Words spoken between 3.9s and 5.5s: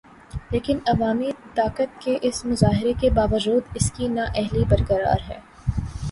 کی نااہلی برقرار ہے۔